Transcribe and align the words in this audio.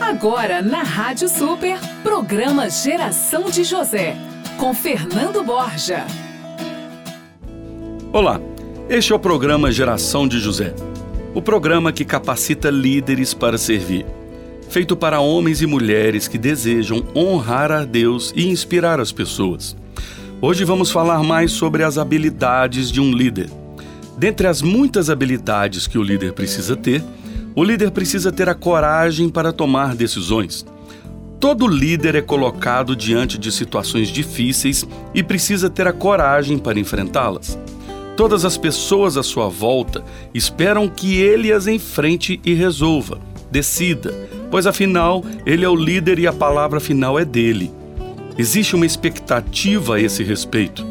Agora 0.00 0.60
na 0.60 0.82
Rádio 0.82 1.28
Super, 1.28 1.78
programa 2.02 2.68
Geração 2.68 3.48
de 3.48 3.64
José, 3.64 4.16
com 4.58 4.74
Fernando 4.74 5.42
Borja. 5.42 6.04
Olá, 8.12 8.40
este 8.88 9.12
é 9.12 9.16
o 9.16 9.18
programa 9.18 9.72
Geração 9.72 10.26
de 10.28 10.38
José, 10.38 10.74
o 11.34 11.40
programa 11.40 11.92
que 11.92 12.04
capacita 12.04 12.70
líderes 12.70 13.34
para 13.34 13.56
servir, 13.56 14.04
feito 14.68 14.96
para 14.96 15.20
homens 15.20 15.62
e 15.62 15.66
mulheres 15.66 16.28
que 16.28 16.38
desejam 16.38 17.04
honrar 17.14 17.70
a 17.70 17.84
Deus 17.84 18.32
e 18.36 18.48
inspirar 18.48 19.00
as 19.00 19.12
pessoas. 19.12 19.76
Hoje 20.40 20.64
vamos 20.64 20.90
falar 20.90 21.22
mais 21.22 21.52
sobre 21.52 21.82
as 21.82 21.98
habilidades 21.98 22.90
de 22.90 23.00
um 23.00 23.12
líder. 23.12 23.48
Dentre 24.18 24.46
as 24.46 24.60
muitas 24.60 25.10
habilidades 25.10 25.86
que 25.86 25.98
o 25.98 26.02
líder 26.02 26.32
precisa 26.32 26.76
ter, 26.76 27.02
o 27.54 27.62
líder 27.62 27.90
precisa 27.92 28.32
ter 28.32 28.48
a 28.48 28.54
coragem 28.54 29.28
para 29.28 29.52
tomar 29.52 29.94
decisões. 29.94 30.66
Todo 31.38 31.68
líder 31.68 32.14
é 32.14 32.22
colocado 32.22 32.96
diante 32.96 33.38
de 33.38 33.52
situações 33.52 34.08
difíceis 34.08 34.86
e 35.14 35.22
precisa 35.22 35.70
ter 35.70 35.86
a 35.86 35.92
coragem 35.92 36.58
para 36.58 36.80
enfrentá-las. 36.80 37.58
Todas 38.16 38.44
as 38.44 38.56
pessoas 38.56 39.16
à 39.16 39.22
sua 39.22 39.48
volta 39.48 40.02
esperam 40.32 40.88
que 40.88 41.20
ele 41.20 41.52
as 41.52 41.66
enfrente 41.66 42.40
e 42.44 42.54
resolva, 42.54 43.18
decida, 43.50 44.14
pois 44.50 44.66
afinal 44.66 45.24
ele 45.44 45.64
é 45.64 45.68
o 45.68 45.76
líder 45.76 46.18
e 46.18 46.26
a 46.26 46.32
palavra 46.32 46.80
final 46.80 47.18
é 47.18 47.24
dele. 47.24 47.70
Existe 48.38 48.74
uma 48.74 48.86
expectativa 48.86 49.96
a 49.96 50.00
esse 50.00 50.24
respeito 50.24 50.84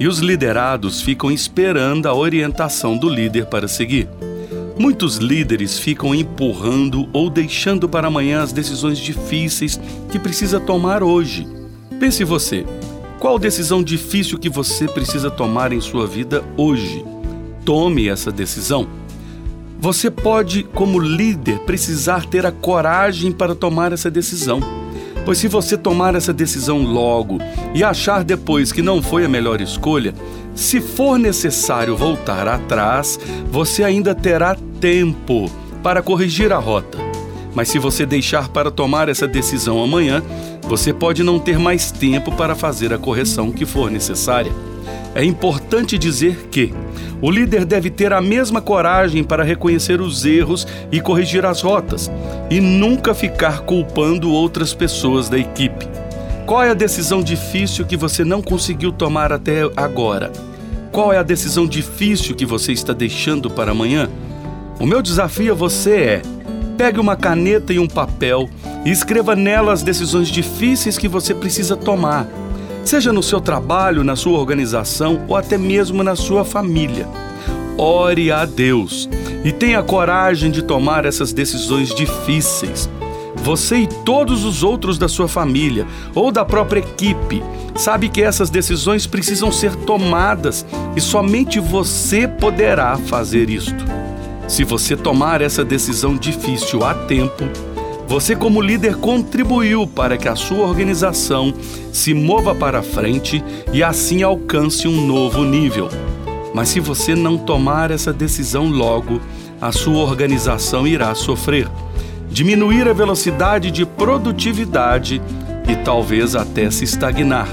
e 0.00 0.08
os 0.08 0.18
liderados 0.20 1.00
ficam 1.00 1.30
esperando 1.30 2.06
a 2.06 2.14
orientação 2.14 2.96
do 2.96 3.08
líder 3.08 3.46
para 3.46 3.68
seguir. 3.68 4.08
Muitos 4.78 5.16
líderes 5.16 5.76
ficam 5.76 6.14
empurrando 6.14 7.08
ou 7.12 7.28
deixando 7.28 7.88
para 7.88 8.06
amanhã 8.06 8.42
as 8.42 8.52
decisões 8.52 8.96
difíceis 8.96 9.78
que 10.10 10.20
precisa 10.20 10.60
tomar 10.60 11.02
hoje. 11.02 11.48
Pense 11.98 12.22
você, 12.22 12.64
qual 13.18 13.40
decisão 13.40 13.82
difícil 13.82 14.38
que 14.38 14.48
você 14.48 14.86
precisa 14.86 15.32
tomar 15.32 15.72
em 15.72 15.80
sua 15.80 16.06
vida 16.06 16.44
hoje? 16.56 17.04
Tome 17.64 18.08
essa 18.08 18.30
decisão. 18.30 18.88
Você 19.80 20.12
pode, 20.12 20.62
como 20.62 21.00
líder, 21.00 21.58
precisar 21.60 22.24
ter 22.26 22.46
a 22.46 22.52
coragem 22.52 23.32
para 23.32 23.56
tomar 23.56 23.92
essa 23.92 24.08
decisão. 24.08 24.60
Pois 25.28 25.36
se 25.36 25.46
você 25.46 25.76
tomar 25.76 26.14
essa 26.14 26.32
decisão 26.32 26.80
logo 26.80 27.36
e 27.74 27.84
achar 27.84 28.24
depois 28.24 28.72
que 28.72 28.80
não 28.80 29.02
foi 29.02 29.26
a 29.26 29.28
melhor 29.28 29.60
escolha, 29.60 30.14
se 30.54 30.80
for 30.80 31.18
necessário 31.18 31.94
voltar 31.94 32.48
atrás, 32.48 33.20
você 33.50 33.84
ainda 33.84 34.14
terá 34.14 34.56
tempo 34.80 35.50
para 35.82 36.00
corrigir 36.00 36.50
a 36.50 36.56
rota. 36.56 36.96
Mas 37.54 37.68
se 37.68 37.78
você 37.78 38.06
deixar 38.06 38.48
para 38.48 38.70
tomar 38.70 39.10
essa 39.10 39.28
decisão 39.28 39.84
amanhã, 39.84 40.22
você 40.62 40.94
pode 40.94 41.22
não 41.22 41.38
ter 41.38 41.58
mais 41.58 41.90
tempo 41.90 42.32
para 42.32 42.54
fazer 42.54 42.94
a 42.94 42.98
correção 42.98 43.52
que 43.52 43.66
for 43.66 43.90
necessária. 43.90 44.50
É 45.14 45.22
importante 45.22 45.98
dizer 45.98 46.48
que 46.50 46.72
o 47.20 47.30
líder 47.30 47.66
deve 47.66 47.90
ter 47.90 48.14
a 48.14 48.20
mesma 48.22 48.62
coragem 48.62 49.22
para 49.22 49.44
reconhecer 49.44 50.00
os 50.00 50.24
erros 50.24 50.66
e 50.90 51.02
corrigir 51.02 51.44
as 51.44 51.60
rotas, 51.60 52.10
e 52.50 52.60
nunca 52.60 53.14
ficar 53.14 53.60
culpando 53.60 54.30
outras 54.30 54.72
pessoas 54.72 55.28
da 55.28 55.38
equipe. 55.38 55.86
Qual 56.46 56.62
é 56.62 56.70
a 56.70 56.74
decisão 56.74 57.22
difícil 57.22 57.84
que 57.84 57.96
você 57.96 58.24
não 58.24 58.40
conseguiu 58.40 58.90
tomar 58.90 59.32
até 59.32 59.62
agora? 59.76 60.32
Qual 60.90 61.12
é 61.12 61.18
a 61.18 61.22
decisão 61.22 61.66
difícil 61.66 62.34
que 62.34 62.46
você 62.46 62.72
está 62.72 62.92
deixando 62.92 63.50
para 63.50 63.72
amanhã? 63.72 64.08
O 64.80 64.86
meu 64.86 65.02
desafio 65.02 65.52
a 65.52 65.54
você 65.54 65.96
é: 65.96 66.22
pegue 66.78 66.98
uma 66.98 67.16
caneta 67.16 67.72
e 67.72 67.78
um 67.78 67.86
papel 67.86 68.48
e 68.84 68.90
escreva 68.90 69.36
nela 69.36 69.72
as 69.72 69.82
decisões 69.82 70.28
difíceis 70.28 70.96
que 70.96 71.06
você 71.06 71.34
precisa 71.34 71.76
tomar, 71.76 72.26
seja 72.82 73.12
no 73.12 73.22
seu 73.22 73.40
trabalho, 73.40 74.02
na 74.02 74.16
sua 74.16 74.38
organização 74.38 75.20
ou 75.28 75.36
até 75.36 75.58
mesmo 75.58 76.02
na 76.02 76.16
sua 76.16 76.44
família. 76.46 77.06
Ore 77.76 78.32
a 78.32 78.46
Deus 78.46 79.08
e 79.44 79.52
tenha 79.52 79.82
coragem 79.82 80.50
de 80.50 80.62
tomar 80.62 81.04
essas 81.04 81.32
decisões 81.32 81.94
difíceis. 81.94 82.88
Você 83.36 83.76
e 83.76 83.86
todos 83.86 84.44
os 84.44 84.62
outros 84.62 84.98
da 84.98 85.08
sua 85.08 85.28
família 85.28 85.86
ou 86.14 86.32
da 86.32 86.44
própria 86.44 86.80
equipe 86.80 87.42
sabe 87.74 88.08
que 88.08 88.22
essas 88.22 88.50
decisões 88.50 89.06
precisam 89.06 89.52
ser 89.52 89.74
tomadas 89.74 90.66
e 90.96 91.00
somente 91.00 91.60
você 91.60 92.26
poderá 92.26 92.96
fazer 92.96 93.48
isto. 93.48 93.84
Se 94.48 94.64
você 94.64 94.96
tomar 94.96 95.40
essa 95.40 95.64
decisão 95.64 96.16
difícil 96.16 96.84
a 96.84 96.94
tempo, 96.94 97.44
você, 98.08 98.34
como 98.34 98.62
líder, 98.62 98.96
contribuiu 98.96 99.86
para 99.86 100.16
que 100.16 100.26
a 100.26 100.34
sua 100.34 100.66
organização 100.66 101.52
se 101.92 102.14
mova 102.14 102.54
para 102.54 102.82
frente 102.82 103.44
e 103.70 103.82
assim 103.82 104.22
alcance 104.22 104.88
um 104.88 105.06
novo 105.06 105.44
nível. 105.44 105.90
Mas 106.54 106.68
se 106.68 106.80
você 106.80 107.14
não 107.14 107.36
tomar 107.36 107.90
essa 107.90 108.12
decisão 108.12 108.68
logo, 108.68 109.20
a 109.60 109.72
sua 109.72 110.02
organização 110.02 110.86
irá 110.86 111.14
sofrer, 111.14 111.68
diminuir 112.30 112.88
a 112.88 112.92
velocidade 112.92 113.70
de 113.70 113.84
produtividade 113.84 115.20
e 115.68 115.76
talvez 115.76 116.34
até 116.34 116.70
se 116.70 116.84
estagnar. 116.84 117.48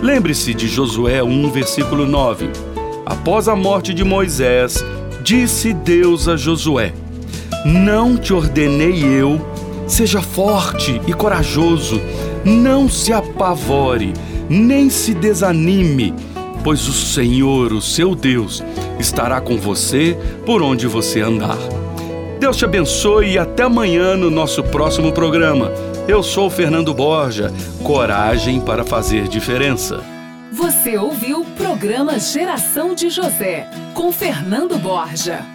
Lembre-se 0.00 0.54
de 0.54 0.68
Josué 0.68 1.22
1, 1.22 1.50
versículo 1.50 2.06
9. 2.06 2.50
Após 3.06 3.48
a 3.48 3.56
morte 3.56 3.92
de 3.94 4.04
Moisés, 4.04 4.82
Disse 5.22 5.72
Deus 5.72 6.26
a 6.26 6.36
Josué: 6.36 6.92
Não 7.64 8.16
te 8.16 8.34
ordenei 8.34 9.04
eu, 9.04 9.40
seja 9.86 10.20
forte 10.20 11.00
e 11.06 11.12
corajoso, 11.12 12.00
não 12.44 12.88
se 12.88 13.12
apavore, 13.12 14.12
nem 14.50 14.90
se 14.90 15.14
desanime, 15.14 16.12
pois 16.62 16.86
o 16.88 16.92
Senhor, 16.92 17.72
o 17.72 17.80
seu 17.80 18.14
Deus, 18.14 18.62
estará 18.98 19.40
com 19.40 19.56
você 19.56 20.16
por 20.46 20.62
onde 20.62 20.86
você 20.86 21.20
andar. 21.20 21.58
Deus 22.38 22.56
te 22.56 22.64
abençoe 22.64 23.32
e 23.32 23.38
até 23.38 23.62
amanhã 23.62 24.16
no 24.16 24.30
nosso 24.30 24.62
próximo 24.64 25.12
programa. 25.12 25.70
Eu 26.08 26.22
sou 26.22 26.50
Fernando 26.50 26.92
Borja. 26.92 27.52
Coragem 27.84 28.60
para 28.60 28.84
fazer 28.84 29.28
diferença. 29.28 30.02
Você 30.50 30.98
ouviu 30.98 31.42
o 31.42 31.46
programa 31.46 32.18
Geração 32.18 32.94
de 32.94 33.08
José, 33.08 33.70
com 33.94 34.10
Fernando 34.12 34.76
Borja. 34.76 35.51